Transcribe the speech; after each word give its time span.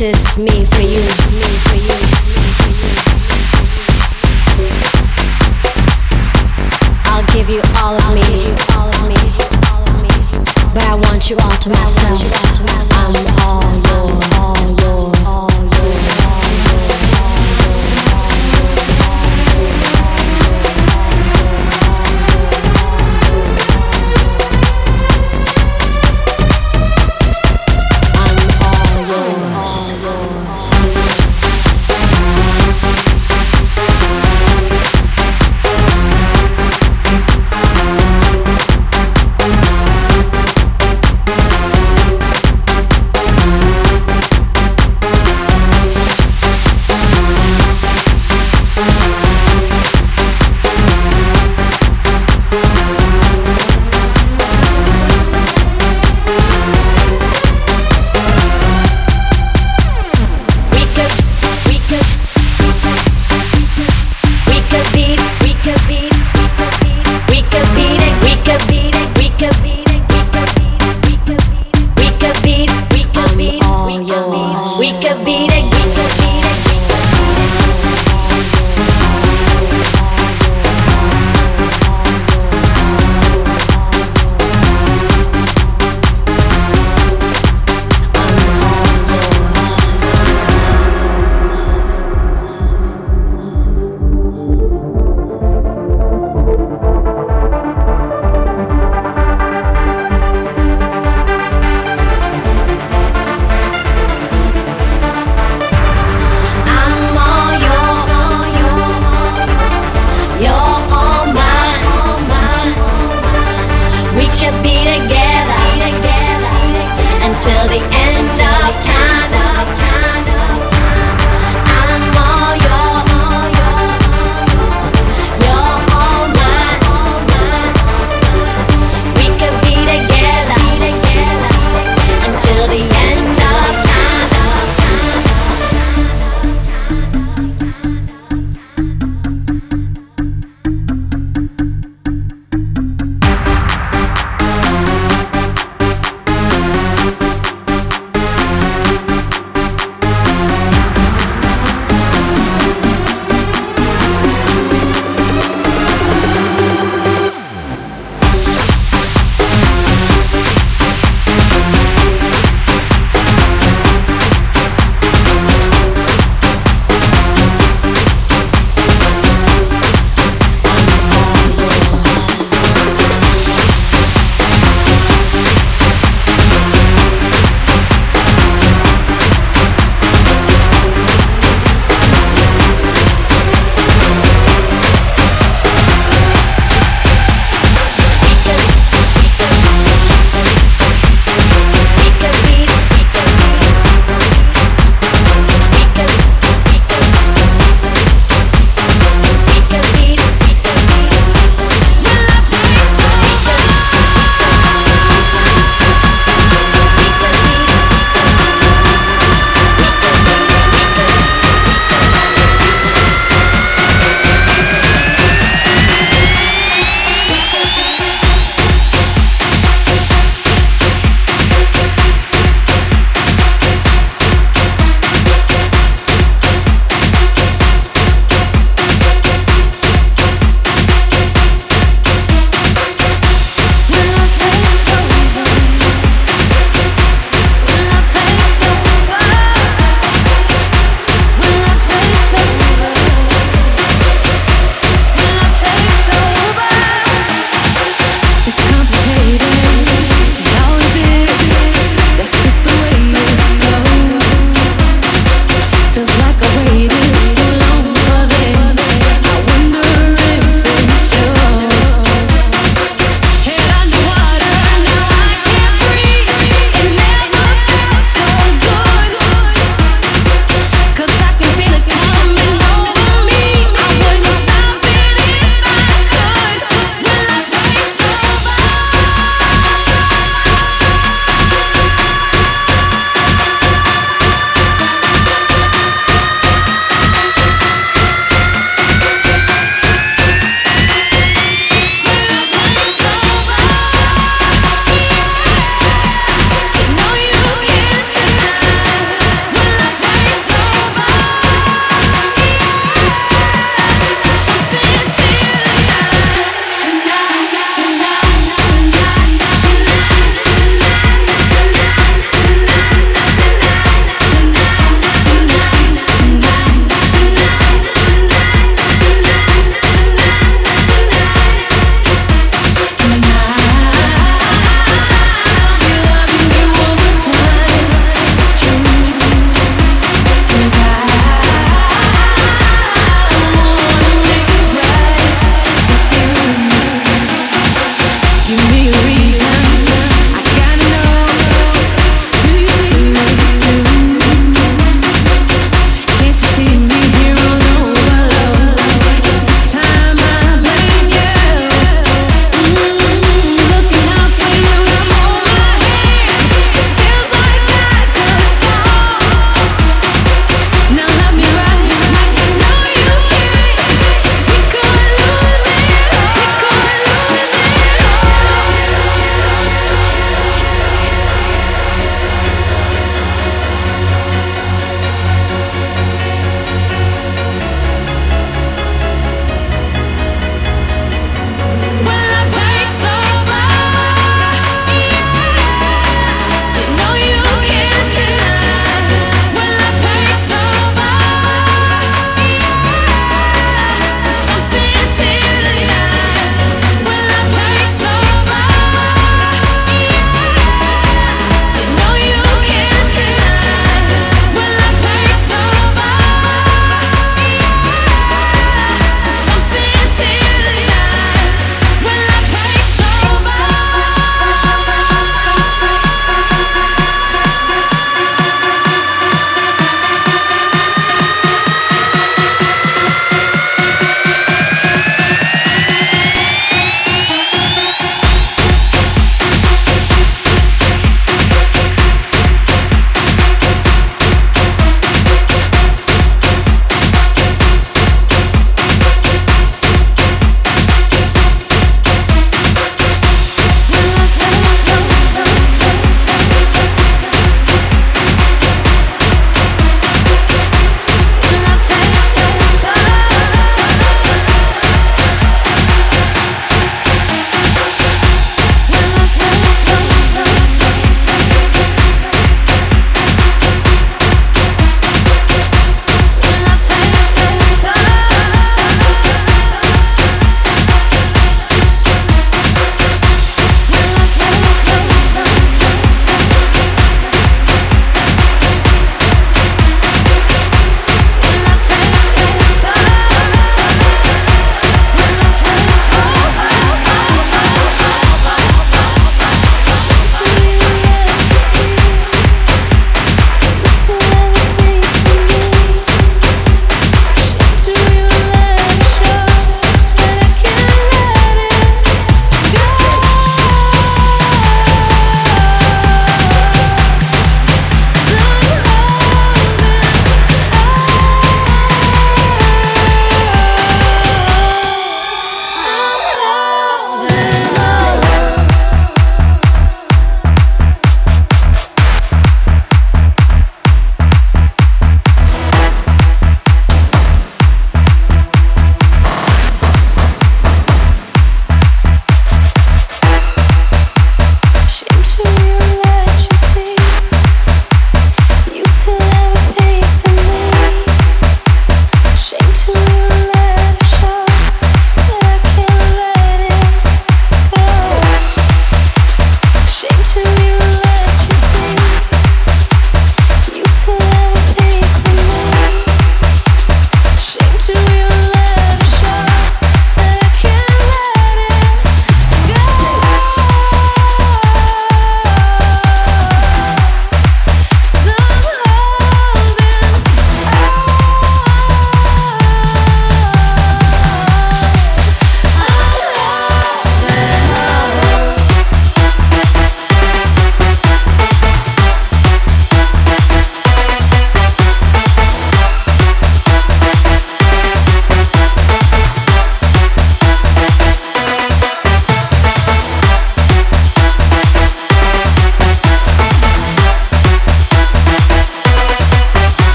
Is 0.00 0.38
me 0.38 0.64
for 0.64 0.80
you. 0.82 1.23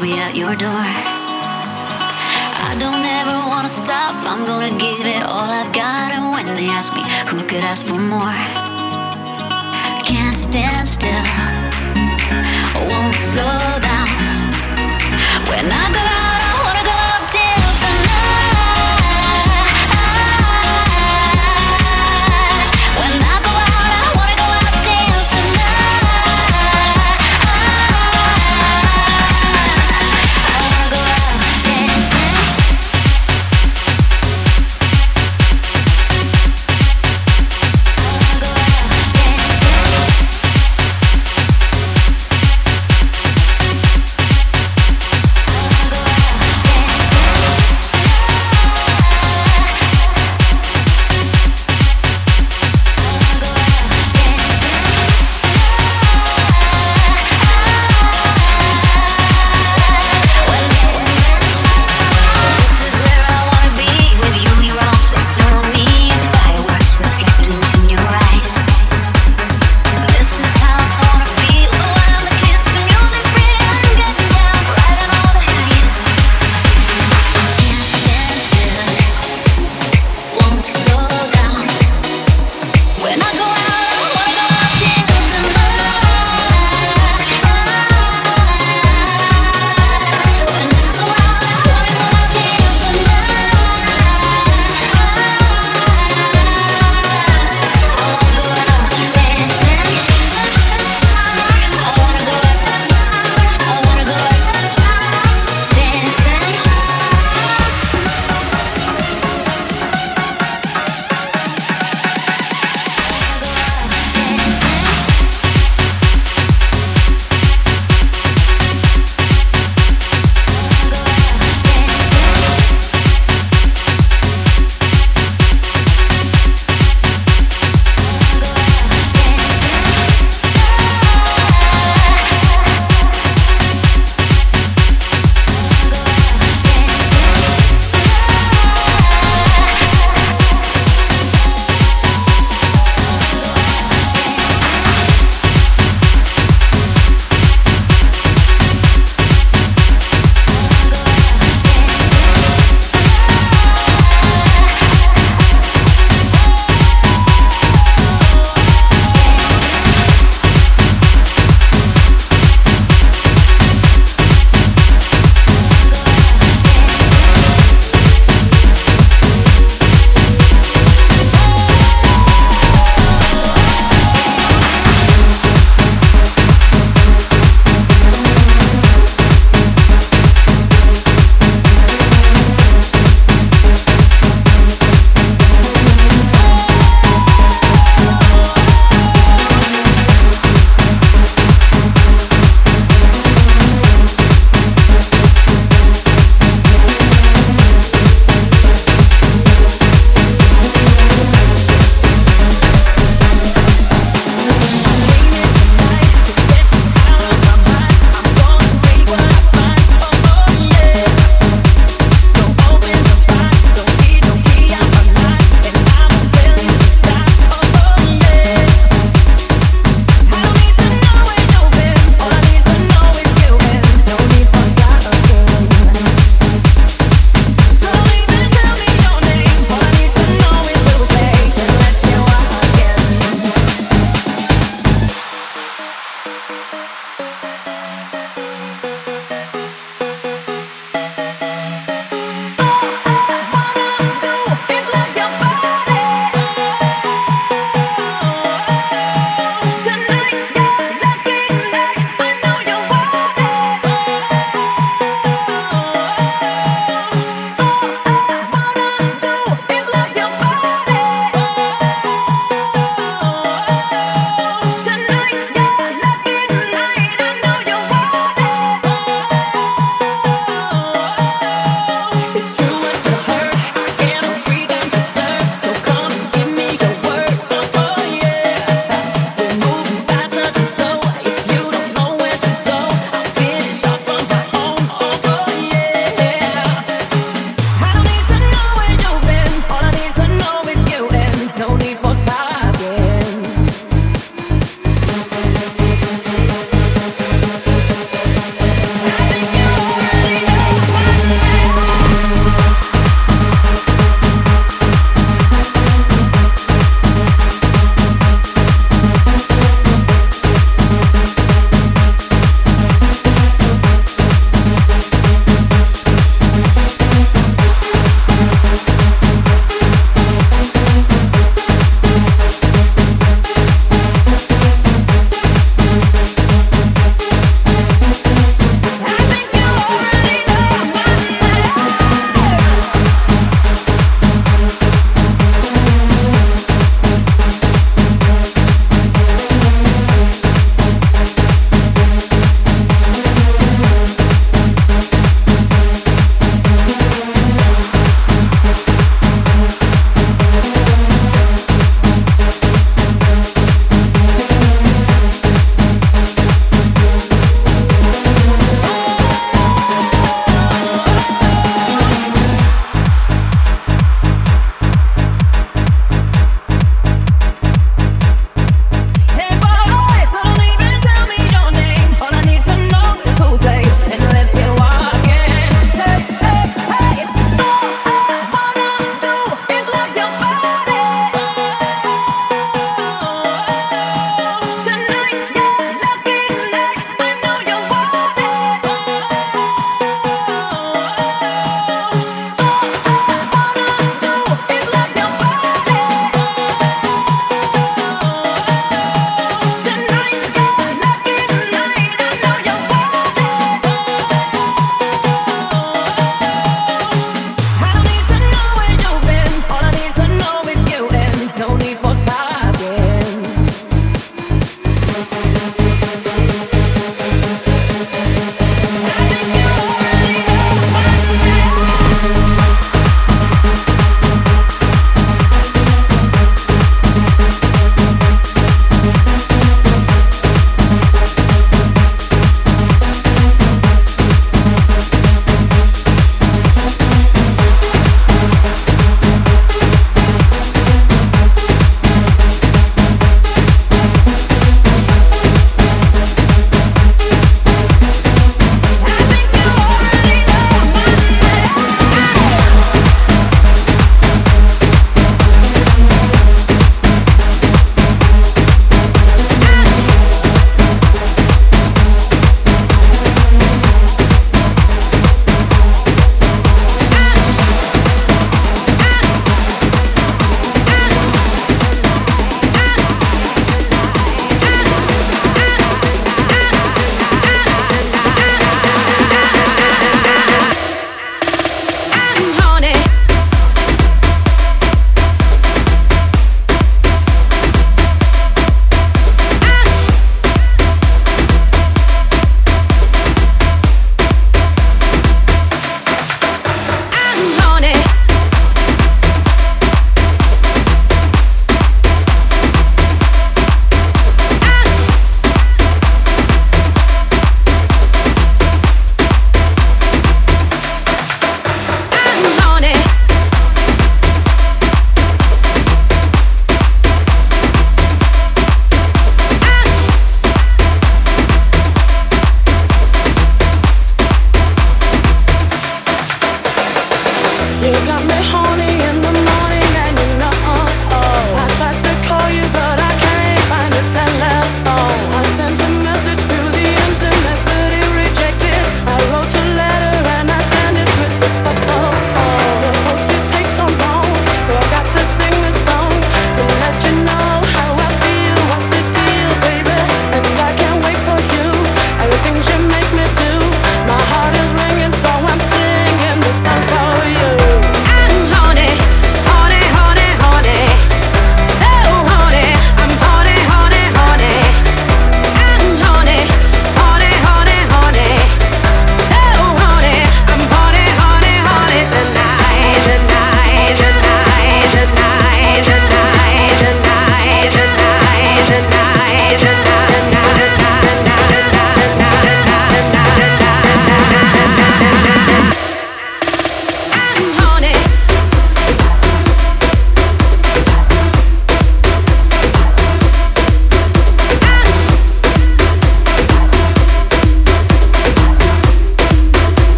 I'll 0.00 0.06
be 0.06 0.14
at 0.14 0.34
your 0.34 0.56
door. 0.56 0.86
I 2.68 2.74
don't 2.80 3.04
ever 3.04 3.36
wanna 3.50 3.68
stop, 3.68 4.14
I'm 4.24 4.46
gonna 4.46 4.70
give 4.78 5.04
it 5.04 5.22
all 5.24 5.50
I've 5.50 5.74
got. 5.74 6.12
And 6.12 6.30
when 6.30 6.46
they 6.56 6.68
ask 6.68 6.94
me, 6.94 7.02
who 7.28 7.46
could 7.46 7.62
ask 7.62 7.84
for 7.84 8.00
more? 8.00 8.40
Can't 10.02 10.38
stand 10.38 10.88
still, 10.88 11.26
won't 12.88 13.14
slow 13.14 13.60
down. 13.84 14.08
When 15.50 15.66
I 15.70 15.92
go 15.92 16.19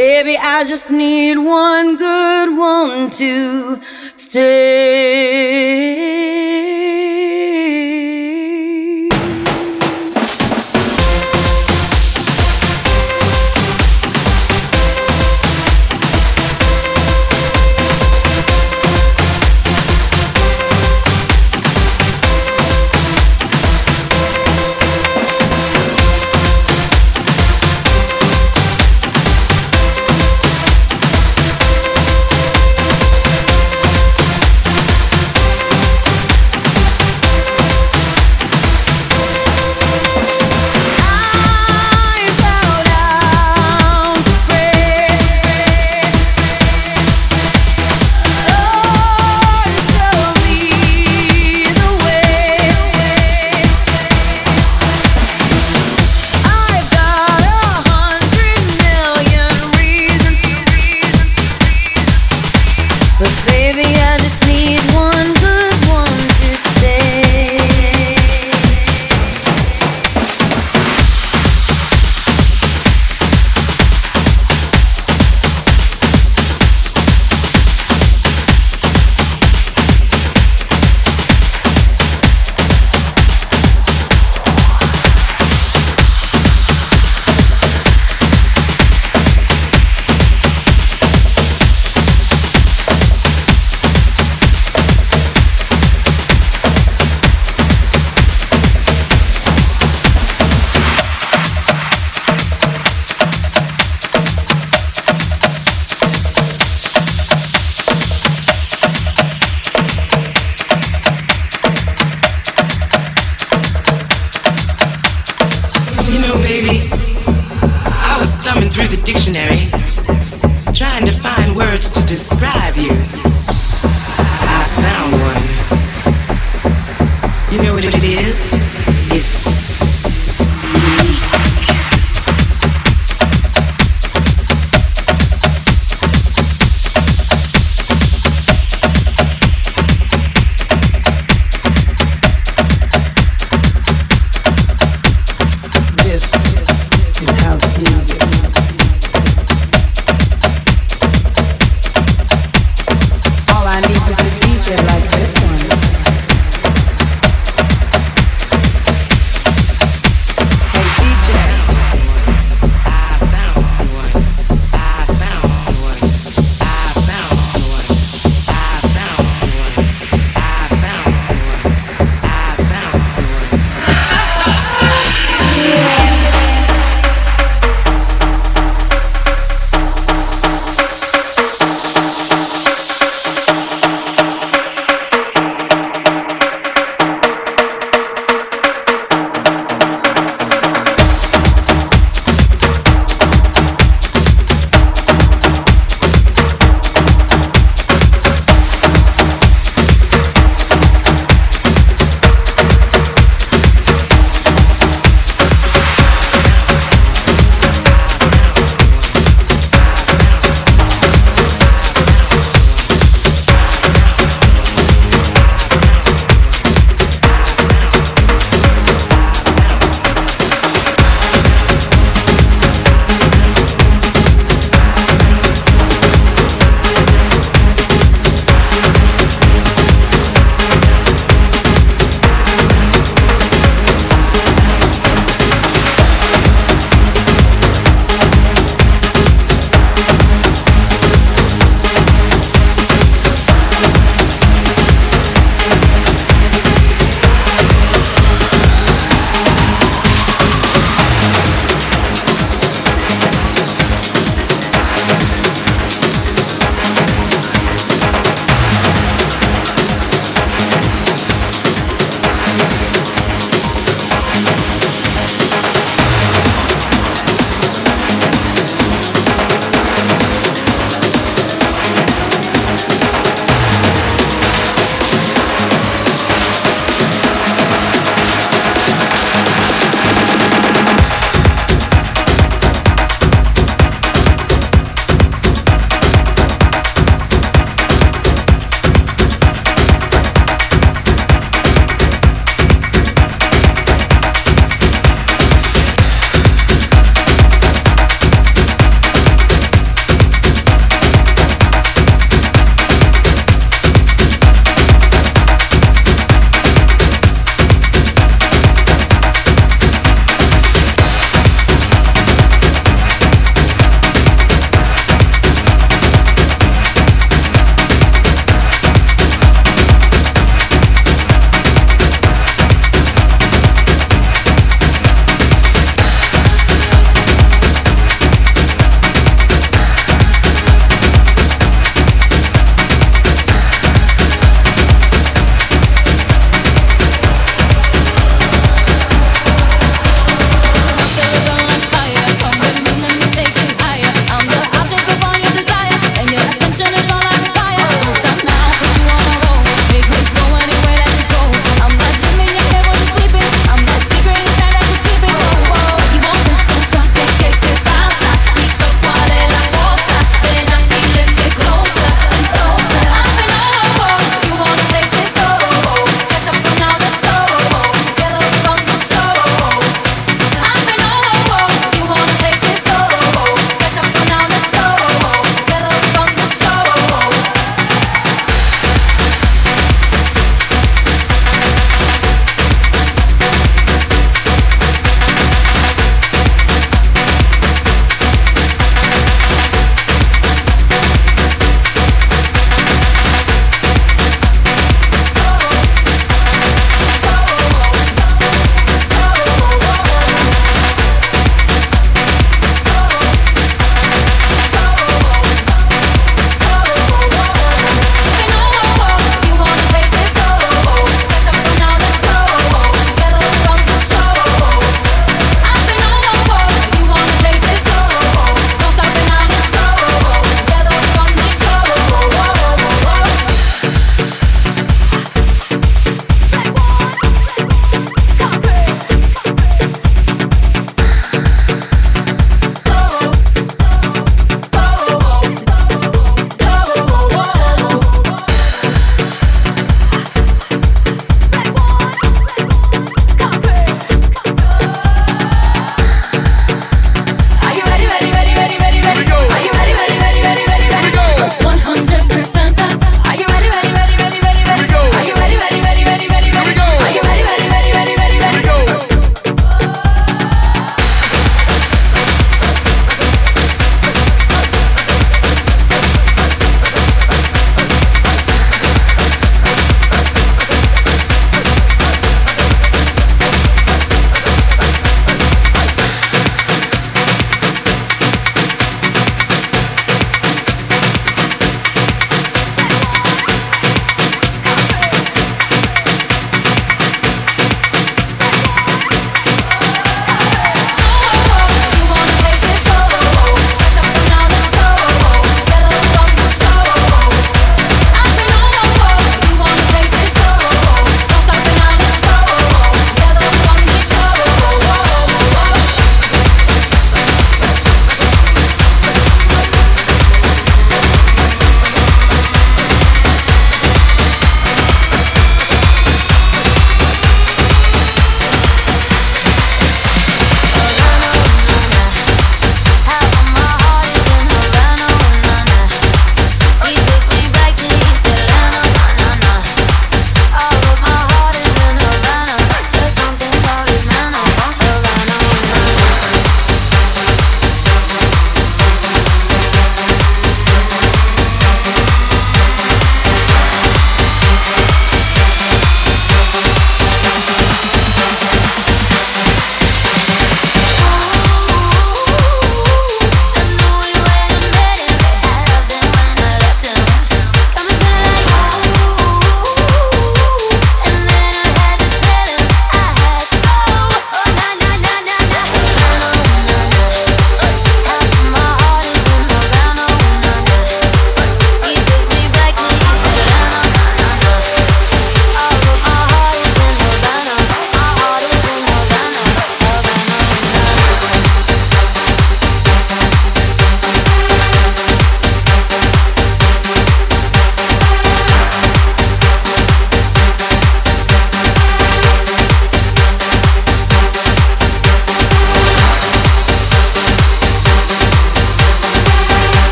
Baby, 0.00 0.34
I 0.40 0.64
just 0.64 0.90
need 0.90 1.36
one 1.36 1.98
good 1.98 2.56
one 2.56 3.10
to 3.10 3.78
stay. 4.16 5.99